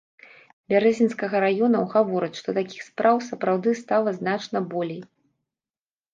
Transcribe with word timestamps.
Бярэзінскага 0.71 1.41
раёнаў 1.45 1.85
гавораць, 1.93 2.39
што 2.39 2.49
такіх 2.59 2.81
спраў 2.89 3.21
сапраўды 3.29 3.75
стала 3.83 4.09
значна 4.23 4.57
болей. 4.75 5.01